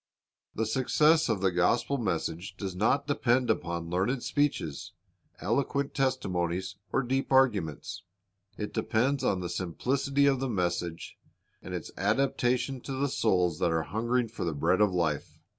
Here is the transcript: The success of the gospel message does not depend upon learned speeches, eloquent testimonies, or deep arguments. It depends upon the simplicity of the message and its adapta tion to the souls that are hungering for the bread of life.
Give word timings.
The 0.55 0.65
success 0.65 1.29
of 1.29 1.41
the 1.41 1.51
gospel 1.51 1.99
message 1.99 2.57
does 2.57 2.75
not 2.75 3.05
depend 3.05 3.51
upon 3.51 3.91
learned 3.91 4.23
speeches, 4.23 4.93
eloquent 5.39 5.93
testimonies, 5.93 6.75
or 6.91 7.03
deep 7.03 7.31
arguments. 7.31 8.01
It 8.57 8.73
depends 8.73 9.23
upon 9.23 9.41
the 9.41 9.47
simplicity 9.49 10.25
of 10.25 10.39
the 10.39 10.49
message 10.49 11.19
and 11.61 11.75
its 11.75 11.91
adapta 11.99 12.57
tion 12.57 12.81
to 12.81 12.93
the 12.93 13.09
souls 13.09 13.59
that 13.59 13.69
are 13.69 13.83
hungering 13.83 14.27
for 14.29 14.43
the 14.43 14.55
bread 14.55 14.81
of 14.81 14.91
life. 14.91 15.39